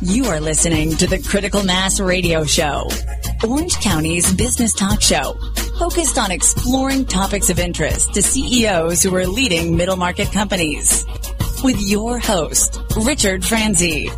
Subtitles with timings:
[0.00, 2.88] You are listening to the Critical Mass Radio Show,
[3.48, 5.38] Orange County's business talk show,
[5.78, 11.06] focused on exploring topics of interest to CEOs who are leading middle market companies.
[11.62, 14.10] With your host, Richard Franzi.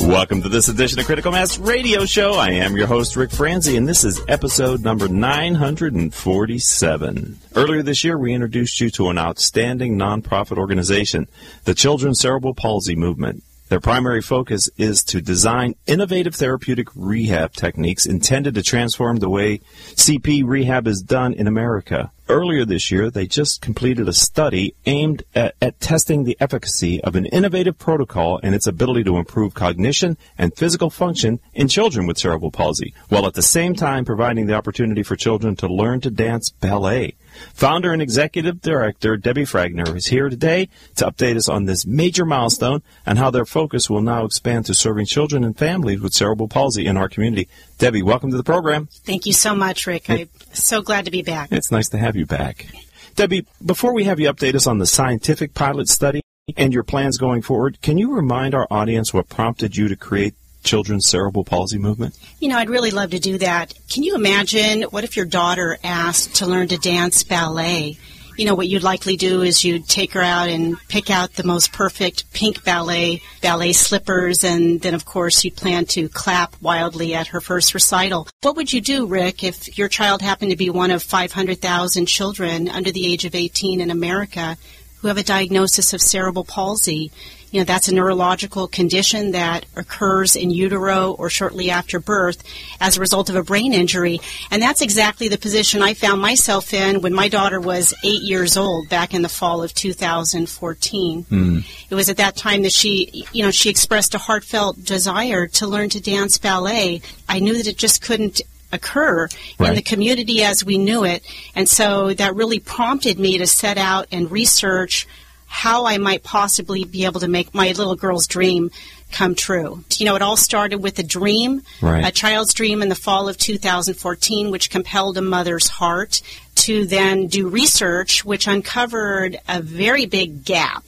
[0.00, 2.34] Welcome to this edition of Critical Mass Radio Show.
[2.34, 7.38] I am your host, Rick Franzi, and this is episode number 947.
[7.54, 11.26] Earlier this year, we introduced you to an outstanding nonprofit organization,
[11.64, 13.42] the Children's Cerebral Palsy Movement.
[13.70, 19.60] Their primary focus is to design innovative therapeutic rehab techniques intended to transform the way
[19.94, 22.10] CP rehab is done in America.
[22.28, 27.14] Earlier this year, they just completed a study aimed at, at, testing the efficacy of
[27.14, 32.18] an innovative protocol and its ability to improve cognition and physical function in children with
[32.18, 36.10] cerebral palsy, while at the same time providing the opportunity for children to learn to
[36.10, 37.14] dance ballet.
[37.54, 42.24] Founder and Executive Director Debbie Fragner is here today to update us on this major
[42.24, 46.48] milestone and how their focus will now expand to serving children and families with cerebral
[46.48, 47.48] palsy in our community.
[47.78, 48.88] Debbie, welcome to the program.
[49.04, 50.08] Thank you so much, Rick.
[50.10, 51.52] I'm so glad to be back.
[51.52, 52.66] It's nice to have you back.
[53.14, 56.22] Debbie, before we have you update us on the scientific pilot study
[56.56, 60.34] and your plans going forward, can you remind our audience what prompted you to create
[60.62, 62.16] children's cerebral palsy movement?
[62.38, 63.74] You know, I'd really love to do that.
[63.88, 67.98] Can you imagine what if your daughter asked to learn to dance ballet?
[68.36, 71.44] You know, what you'd likely do is you'd take her out and pick out the
[71.44, 77.14] most perfect pink ballet, ballet slippers, and then, of course, you'd plan to clap wildly
[77.14, 78.28] at her first recital.
[78.40, 82.70] What would you do, Rick, if your child happened to be one of 500,000 children
[82.70, 84.56] under the age of 18 in America
[85.00, 87.10] who have a diagnosis of cerebral palsy?
[87.50, 92.44] You know, that's a neurological condition that occurs in utero or shortly after birth
[92.80, 94.20] as a result of a brain injury.
[94.52, 98.56] And that's exactly the position I found myself in when my daughter was eight years
[98.56, 101.24] old back in the fall of 2014.
[101.24, 101.66] Mm.
[101.90, 105.66] It was at that time that she, you know, she expressed a heartfelt desire to
[105.66, 107.02] learn to dance ballet.
[107.28, 108.42] I knew that it just couldn't
[108.72, 109.68] occur right.
[109.68, 111.24] in the community as we knew it.
[111.54, 115.06] And so that really prompted me to set out and research
[115.46, 118.70] how I might possibly be able to make my little girl's dream
[119.10, 119.82] come true.
[119.96, 122.06] You know, it all started with a dream, right.
[122.06, 126.22] a child's dream in the fall of 2014, which compelled a mother's heart
[126.54, 130.84] to then do research, which uncovered a very big gap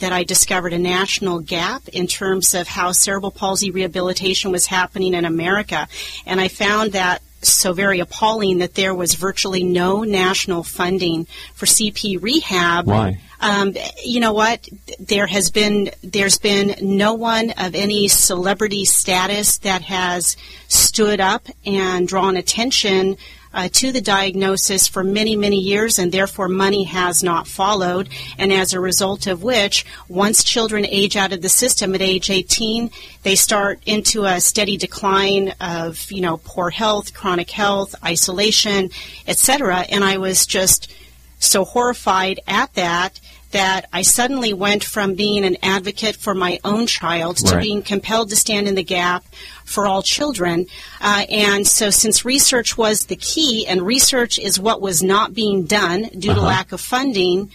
[0.00, 5.14] that I discovered a national gap in terms of how cerebral palsy rehabilitation was happening
[5.14, 5.88] in America.
[6.26, 11.66] And I found that so very appalling that there was virtually no national funding for
[11.66, 12.86] CP rehab.
[12.86, 13.18] Why?
[13.40, 13.74] Um,
[14.04, 14.68] you know what?
[14.98, 20.36] There has been there's been no one of any celebrity status that has
[20.68, 23.16] stood up and drawn attention
[23.52, 28.08] uh, to the diagnosis for many, many years, and therefore money has not followed.
[28.38, 32.30] And as a result of which, once children age out of the system at age
[32.30, 32.90] 18,
[33.22, 38.90] they start into a steady decline of, you know, poor health, chronic health, isolation,
[39.26, 39.86] etc.
[39.88, 40.92] And I was just
[41.38, 43.18] so horrified at that
[43.50, 47.62] that I suddenly went from being an advocate for my own child to right.
[47.62, 49.24] being compelled to stand in the gap
[49.64, 50.66] for all children.
[51.00, 55.64] Uh, and so, since research was the key, and research is what was not being
[55.64, 56.40] done due uh-huh.
[56.40, 57.50] to lack of funding,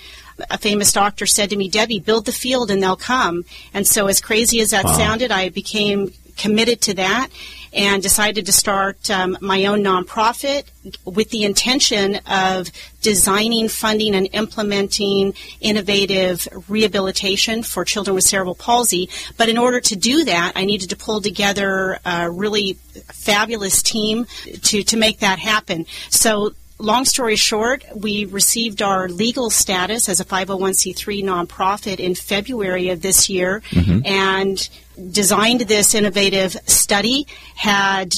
[0.50, 3.46] a famous doctor said to me, Debbie, build the field and they'll come.
[3.74, 4.94] And so, as crazy as that wow.
[4.94, 7.30] sounded, I became committed to that
[7.76, 10.64] and decided to start um, my own nonprofit
[11.04, 12.72] with the intention of
[13.02, 19.10] designing, funding, and implementing innovative rehabilitation for children with cerebral palsy.
[19.38, 24.26] But in order to do that, I needed to pull together a really fabulous team
[24.64, 25.86] to, to make that happen.
[26.10, 32.90] So long story short, we received our legal status as a 501c3 nonprofit in February
[32.90, 34.06] of this year, mm-hmm.
[34.06, 34.70] and
[35.12, 38.14] designed this innovative study had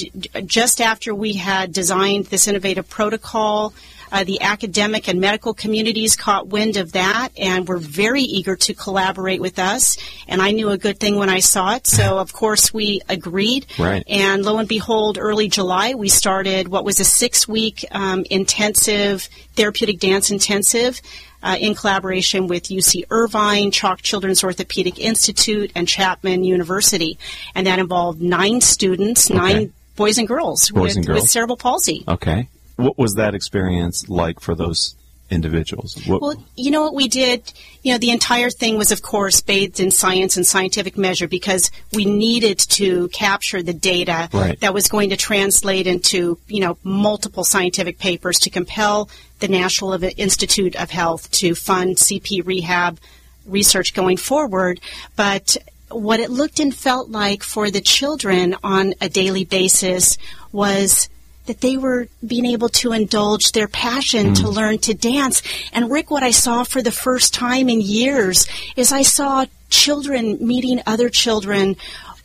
[0.45, 3.73] just after we had designed this innovative protocol
[4.11, 8.73] uh, the academic and medical communities caught wind of that and were very eager to
[8.73, 9.97] collaborate with us.
[10.27, 13.65] And I knew a good thing when I saw it, so of course we agreed.
[13.77, 14.03] Right.
[14.07, 19.99] And lo and behold, early July we started what was a six-week um, intensive therapeutic
[19.99, 21.01] dance intensive
[21.43, 27.17] uh, in collaboration with UC Irvine, CHOC Children's Orthopedic Institute, and Chapman University.
[27.55, 29.39] And that involved nine students, okay.
[29.39, 31.21] nine boys and girls, boys with, and girls.
[31.21, 32.03] with cerebral palsy.
[32.07, 32.47] Okay.
[32.77, 34.95] What was that experience like for those
[35.29, 35.95] individuals?
[36.05, 37.51] What well, you know what we did?
[37.83, 41.69] You know, the entire thing was, of course, bathed in science and scientific measure because
[41.93, 44.59] we needed to capture the data right.
[44.61, 49.09] that was going to translate into, you know, multiple scientific papers to compel
[49.39, 52.99] the National Institute of Health to fund CP rehab
[53.45, 54.79] research going forward.
[55.15, 55.57] But
[55.89, 60.17] what it looked and felt like for the children on a daily basis
[60.51, 61.09] was
[61.47, 64.53] that they were being able to indulge their passion to mm.
[64.53, 65.41] learn to dance.
[65.73, 70.37] And Rick, what I saw for the first time in years is I saw children
[70.45, 71.75] meeting other children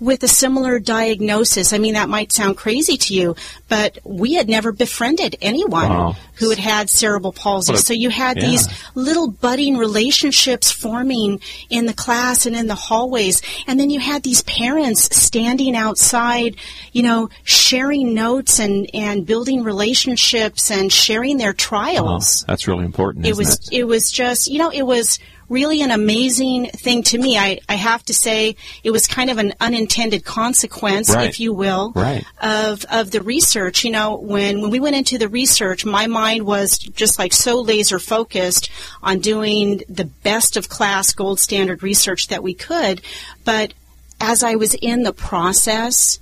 [0.02, 1.72] with a similar diagnosis.
[1.72, 3.37] I mean, that might sound crazy to you,
[3.69, 6.16] but we had never befriended anyone Wow.
[6.34, 7.75] who had had cerebral palsy.
[7.75, 8.46] A- so you had yeah.
[8.46, 11.40] these little budding relationships forming
[11.70, 13.43] in the class and in the hallways.
[13.69, 16.56] And then you had these parents standing outside,
[16.93, 22.44] you know, sharing notes and, and building relationships and sharing their trials.
[22.48, 23.25] that's really important.
[23.26, 25.19] it was it was just you know it was
[25.52, 29.38] really an amazing thing to me I, I have to say it was kind of
[29.38, 31.28] an unintended consequence Right.
[31.28, 32.25] if you will Right.
[32.40, 36.44] of of the research you know when when we went into the research my mind
[36.46, 38.70] was just like so laser focused
[39.02, 43.02] on doing the best of class gold standard research that we could
[43.44, 43.75] but
[44.20, 46.19] as I was in the process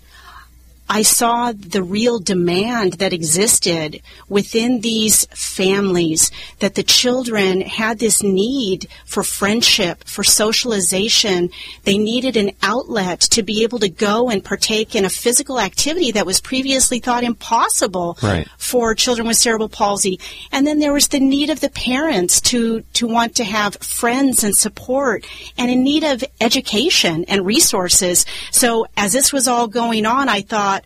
[0.93, 8.25] I saw the real demand that existed within these families, that the children had this
[8.25, 11.51] need for friendship, for socialization.
[11.85, 16.11] They needed an outlet to be able to go and partake in a physical activity
[16.11, 18.49] that was previously thought impossible Right.
[18.59, 20.19] for children with cerebral palsy.
[20.51, 24.43] And then there was the need of the parents to, to want to have friends
[24.43, 25.25] and support
[25.57, 28.27] and in need of education and resources.
[28.51, 30.80] So as this was all going on, I thought,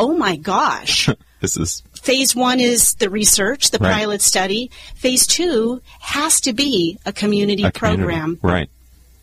[0.00, 1.08] oh my gosh.
[1.40, 3.94] This is Phase one is the research, the Right.
[3.94, 4.70] pilot study.
[4.96, 8.02] Phase two has to be a community a community.
[8.02, 8.38] program.
[8.42, 8.68] right?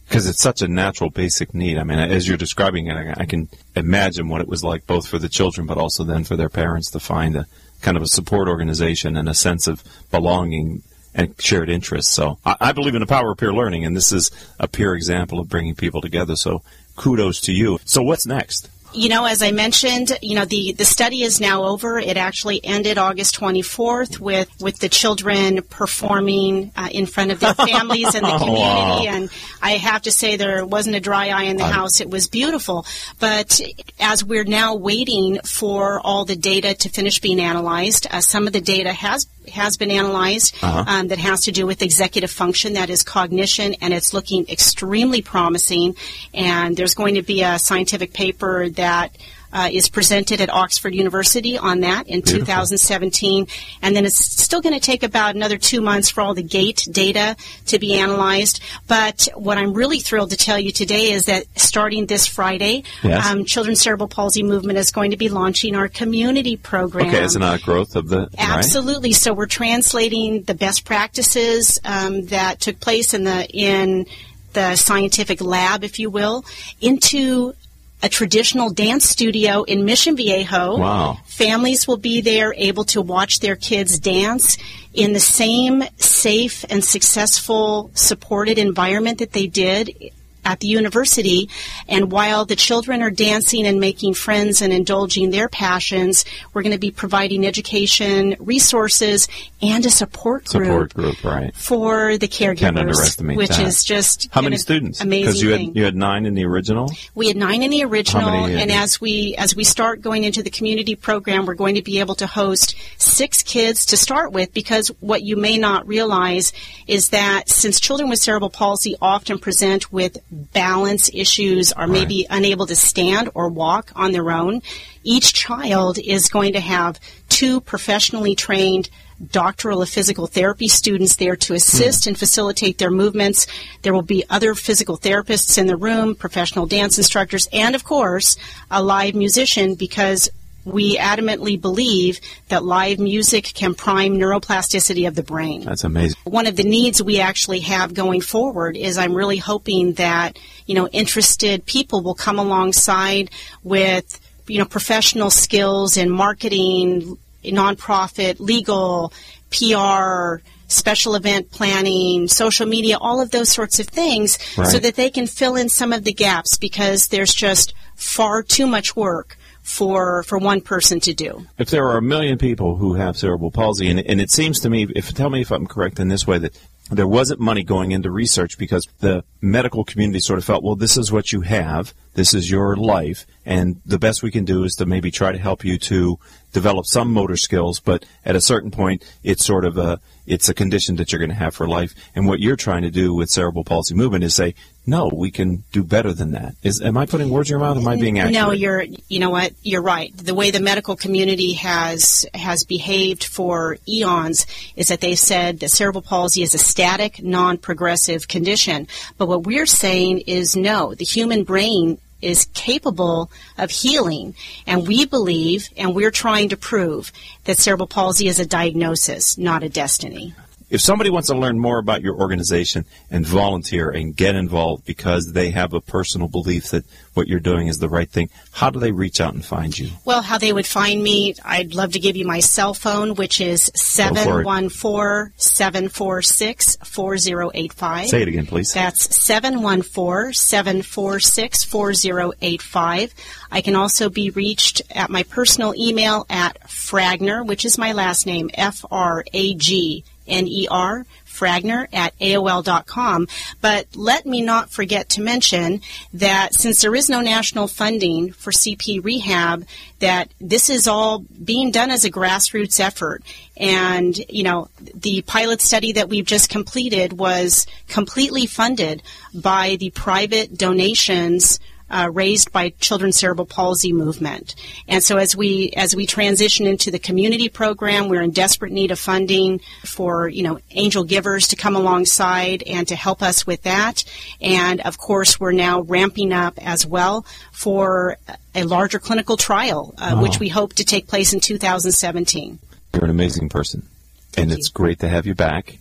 [0.07, 1.77] Because it's such a natural, basic need.
[1.77, 5.06] I mean, as you're describing it, I, I can imagine what it was like, both
[5.07, 7.45] for the children, but also then for their parents to find a
[7.83, 10.81] kind of a support organization and a sense of belonging
[11.13, 12.12] and shared interests.
[12.12, 14.95] So I, I believe in the power of peer learning, and this is a peer
[14.95, 16.35] example of bringing people together.
[16.35, 16.63] So
[16.95, 17.77] kudos to you.
[17.85, 18.71] So what's next?
[18.93, 21.99] You know, as I mentioned, you know, the, the study is now over.
[21.99, 27.53] It actually ended August 24th with, with the children performing uh, in front of their
[27.53, 28.37] families and the Wow.
[28.39, 29.07] community.
[29.07, 29.29] And
[29.61, 31.99] I have to say, there wasn't a dry eye in the house.
[31.99, 32.85] It was beautiful.
[33.19, 33.61] But
[33.99, 38.53] as we're now waiting for all the data to finish being analyzed, uh, some of
[38.53, 40.83] the data has has been analyzed Uh-huh.
[40.88, 45.21] um, that has to do with executive function, that is cognition, and it's looking extremely
[45.21, 45.95] promising.
[46.33, 49.15] And there's going to be a scientific paper that
[49.57, 52.39] uh, is presented at Oxford University on that in Beautiful.
[52.45, 53.48] 2017.
[53.81, 56.88] And then it's still going to take about another two months for all the gait
[56.92, 57.36] data
[57.68, 58.62] to be analyzed.
[58.88, 63.25] But what I'm really thrilled to tell you today is that starting this Friday, Yes.
[63.25, 67.07] um, Children's Cerebral Palsy Movement is going to be launching our community program.
[67.07, 68.36] Okay, it's not a growth of the right?
[68.38, 69.13] Absolutely.
[69.13, 74.06] So we're translating the best practices um, that took place in the in
[74.54, 76.44] the scientific lab, if you will,
[76.81, 77.54] into
[78.01, 80.77] a traditional dance studio in Mission Viejo.
[80.77, 81.17] Wow.
[81.25, 84.57] Families will be there able to watch their kids dance
[84.94, 90.11] in the same safe and successful supported environment that they did
[90.47, 91.49] at the university.
[91.89, 96.23] And while the children are dancing and making friends and indulging their passions,
[96.53, 99.27] we're going to be providing education, resources,
[99.61, 101.53] and a support group, Support group, right?
[101.53, 103.67] for the caregivers, Can't underestimate which that.
[103.67, 105.01] is just How many students?
[105.01, 106.89] Amazing you had you had nine in the original.
[107.13, 110.49] We had nine in the original, and as we as we start going into the
[110.49, 114.54] community program, we're going to be able to host six kids to start with.
[114.54, 116.54] Because what you may not realize
[116.87, 120.18] is that since children with cerebral palsy often present with
[120.53, 124.61] balance issues, or maybe unable to stand or walk on their own,
[125.03, 128.89] each child is going to have two professionally trained
[129.31, 132.09] doctoral of physical therapy students there to assist hmm.
[132.09, 133.47] and facilitate their movements.
[133.81, 138.37] There will be other physical therapists in the room, professional dance instructors, and of course,
[138.69, 140.29] a live musician because
[140.68, 142.19] we adamantly believe
[142.50, 146.18] that live music can prime neuroplasticity of the brain That's amazing.
[146.26, 150.76] one of the needs we actually have going forward is I'm really hoping that you
[150.76, 153.31] know interested people will come alongside
[153.64, 159.14] with you know professional skills in marketing, nonprofit, legal,
[159.52, 165.09] PR, special event planning, social media, all of those sorts of things so that they
[165.09, 170.24] can fill in some of the gaps because there's just far too much work for
[170.24, 171.45] for one person to do.
[171.57, 174.69] if there are a million people who have cerebral palsy, and, and it seems to
[174.69, 176.57] me, if tell me if I'm correct in this way, that
[176.90, 180.95] there wasn't money going into research because the medical community sort of felt, well, this
[180.95, 184.74] is what you have, This is your life, and the best we can do is
[184.78, 186.18] to maybe try to help you to
[186.52, 187.80] develop some motor skills.
[187.80, 191.30] But at a certain point, it's sort of a it's a condition that you're going
[191.30, 191.94] to have for life.
[192.16, 194.56] And what you're trying to do with cerebral palsy movement is say,
[194.88, 196.56] no, we can do better than that.
[196.64, 197.78] Is am I putting words in your mouth?
[197.78, 198.33] Am I being accurate?
[198.33, 198.81] No, you're.
[199.09, 199.54] You know what?
[199.62, 200.12] You're right.
[200.18, 205.69] The way the medical community has has behaved for eons is that they said that
[205.69, 208.88] cerebral palsy is a static, non-progressive condition.
[209.19, 210.95] But what we're saying is no.
[210.95, 214.36] The human brain is capable of healing.
[214.66, 217.12] And we believe, and we're trying to prove,
[217.45, 220.33] that cerebral palsy is a diagnosis, not a destiny.
[220.69, 225.31] If somebody wants to learn more about your organization and volunteer and get involved because
[225.31, 226.83] they have a personal belief that
[227.14, 229.92] what you're doing is the right thing, how do they reach out and find you?
[230.04, 233.40] Well, how they would find me, I'd love to give you my cell phone, which
[233.40, 238.07] is 714 746 4085.
[238.09, 238.74] Say it again, please.
[238.74, 243.14] That's 714 746 4085.
[243.52, 248.26] I can also be reached at my personal email at Fragner, which is my last
[248.26, 253.27] name, F R A G N-E-R, Fragner at AOL.com.
[253.61, 255.81] But let me not forget to mention
[256.13, 259.65] that since there is no national funding for CP rehab,
[259.99, 263.23] that this is all being done as a grassroots effort.
[263.55, 269.03] And, you know, the pilot study that we've just completed was completely funded
[269.33, 274.56] by the private donations uh, raised by Children's Cerebral Palsy movement.
[274.87, 278.91] And so as we as we transition into the community program, we're in desperate need
[278.91, 283.63] of funding for you know angel givers to come alongside and to help us with
[283.63, 284.03] that.
[284.41, 288.17] And of course, we're now ramping up as well for
[288.53, 290.21] a larger clinical trial, uh, oh.
[290.21, 292.59] which we hope to take place in 2017.
[292.94, 293.87] You're an amazing person,
[294.31, 294.57] Thank and you.
[294.57, 295.77] it's great to have you back.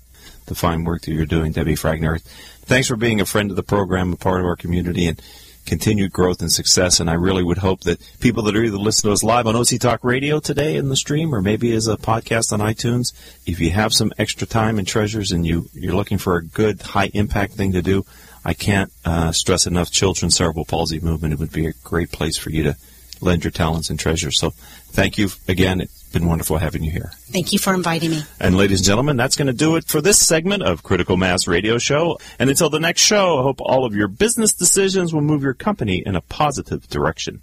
[0.47, 2.21] The fine work that you're doing, Debbie Fragner.
[2.67, 5.21] Thanks for being a friend of the program, a part of our community, and
[5.67, 7.01] continued growth and success.
[7.01, 9.57] And I really would hope that people that are either listening to us live on
[9.57, 13.13] OC Talk Radio today in the stream or maybe as a podcast on iTunes,
[13.45, 16.81] if you have some extra time and treasures and you, you're looking for a good,
[16.81, 18.07] high impact thing to do,
[18.45, 21.35] I can't uh, stress enough Children's Cerebral Palsy Movement.
[21.35, 22.77] It would be a great place for you to
[23.21, 24.39] lend your talents and treasures.
[24.39, 25.81] So thank you again.
[25.81, 27.11] It's been wonderful having you here.
[27.31, 28.23] Thank you for inviting me.
[28.41, 31.47] And ladies and gentlemen, that's going to do it for this segment of Critical Mass
[31.47, 32.19] Radio Show.
[32.39, 35.55] And until the next show, I hope all of your business decisions will move your
[35.55, 37.43] company in a positive direction.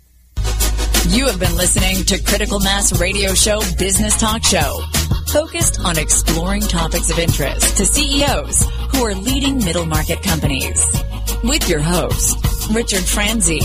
[1.10, 4.82] You have been listening to Critical Mass Radio Show Business Talk Show,
[5.28, 10.82] focused on exploring topics of interest to CEOs who are leading middle market companies.
[11.44, 12.38] With your host,
[12.72, 13.60] Richard Franzi.